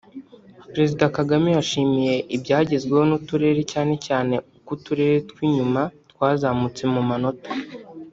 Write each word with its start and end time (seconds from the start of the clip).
Perezida 0.73 1.05
Kagame 1.17 1.49
yashimye 1.57 2.13
ibyagezweho 2.35 3.03
n’uturere 3.07 3.61
cyane 3.71 3.93
cyane 4.05 4.33
uko 4.57 4.69
uturere 4.77 5.17
tw’inyuma 5.29 5.81
twazamutse 6.11 6.83
mu 6.93 7.03
manota 7.09 7.51